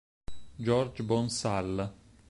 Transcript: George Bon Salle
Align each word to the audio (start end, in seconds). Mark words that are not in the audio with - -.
George 0.57 1.03
Bon 1.03 1.29
Salle 1.29 1.93